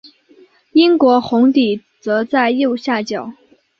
[0.71, 3.31] 英国红底则在右下角。